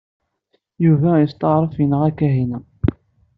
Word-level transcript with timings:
Yuba 0.83 1.11
yesṭeɛref 1.21 1.75
yenɣa 1.81 2.09
Kahina. 2.17 2.59